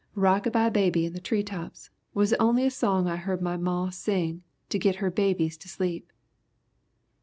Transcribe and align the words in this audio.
"'Rockabye 0.17 0.73
baby 0.73 1.05
in 1.05 1.13
the 1.13 1.19
tree 1.19 1.43
trops' 1.43 1.91
was 2.15 2.31
the 2.31 2.35
onliest 2.41 2.71
song 2.75 3.05
I 3.07 3.17
heard 3.17 3.39
my 3.39 3.55
maw 3.55 3.91
sing 3.91 4.41
to 4.69 4.79
git 4.79 4.95
her 4.95 5.11
babies 5.11 5.59
to 5.59 5.69
sleep. 5.69 6.11